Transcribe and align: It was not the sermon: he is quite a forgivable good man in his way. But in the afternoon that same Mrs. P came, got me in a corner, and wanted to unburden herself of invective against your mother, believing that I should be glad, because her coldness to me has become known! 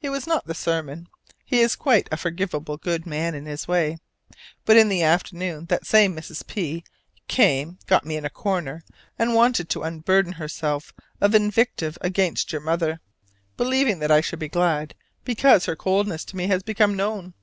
It 0.00 0.10
was 0.10 0.28
not 0.28 0.46
the 0.46 0.54
sermon: 0.54 1.08
he 1.44 1.58
is 1.58 1.74
quite 1.74 2.08
a 2.12 2.16
forgivable 2.16 2.76
good 2.76 3.04
man 3.04 3.34
in 3.34 3.46
his 3.46 3.66
way. 3.66 3.98
But 4.64 4.76
in 4.76 4.88
the 4.88 5.02
afternoon 5.02 5.64
that 5.64 5.84
same 5.88 6.14
Mrs. 6.14 6.46
P 6.46 6.84
came, 7.26 7.76
got 7.88 8.06
me 8.06 8.16
in 8.16 8.24
a 8.24 8.30
corner, 8.30 8.84
and 9.18 9.34
wanted 9.34 9.68
to 9.70 9.82
unburden 9.82 10.34
herself 10.34 10.92
of 11.20 11.34
invective 11.34 11.98
against 12.00 12.52
your 12.52 12.60
mother, 12.60 13.00
believing 13.56 13.98
that 13.98 14.12
I 14.12 14.20
should 14.20 14.38
be 14.38 14.46
glad, 14.48 14.94
because 15.24 15.66
her 15.66 15.74
coldness 15.74 16.24
to 16.26 16.36
me 16.36 16.46
has 16.46 16.62
become 16.62 16.94
known! 16.94 17.34